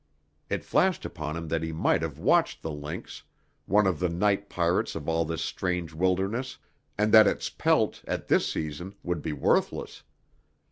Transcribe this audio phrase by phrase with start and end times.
[0.49, 3.21] It flashed upon him that he might have watched the lynx,
[3.67, 6.57] one of the night pirates of all this strange wilderness,
[6.97, 10.01] and that its pelt, at this season, would be worthless.